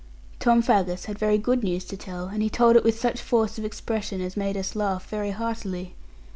[0.39, 3.59] Tom Faggus had very good news to tell, and he told it with such force
[3.59, 5.93] of expression as made us laugh very heartily.